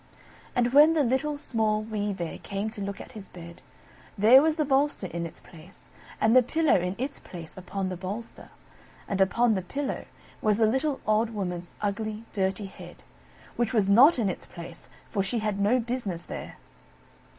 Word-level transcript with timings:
And 0.55 0.73
when 0.73 0.95
the 0.95 1.03
Little, 1.03 1.37
Small, 1.37 1.83
Wee 1.83 2.11
Bear 2.11 2.39
came 2.39 2.71
to 2.71 2.81
look 2.81 2.99
at 2.99 3.11
his 3.11 3.27
bed, 3.29 3.61
there 4.17 4.41
was 4.41 4.55
the 4.55 4.65
bolster 4.65 5.05
in 5.05 5.27
its 5.27 5.39
place; 5.39 5.89
and 6.19 6.35
the 6.35 6.41
pillow 6.41 6.73
in 6.75 6.95
its 6.97 7.19
place 7.19 7.55
upon 7.55 7.89
the 7.89 7.95
bolster; 7.95 8.49
and 9.07 9.21
upon 9.21 9.53
the 9.53 9.61
pillow 9.61 10.05
was 10.41 10.57
the 10.57 10.65
little 10.65 11.01
old 11.05 11.29
Woman's 11.29 11.69
ugly, 11.83 12.23
dirty 12.33 12.65
head, 12.65 13.03
which 13.57 13.73
was 13.75 13.87
not 13.87 14.17
in 14.17 14.27
its 14.27 14.47
place, 14.47 14.89
for 15.11 15.21
she 15.21 15.37
had 15.37 15.59
no 15.59 15.79
business 15.79 16.23
there. 16.23 16.55